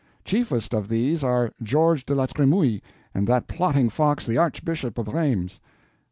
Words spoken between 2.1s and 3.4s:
la Tremouille and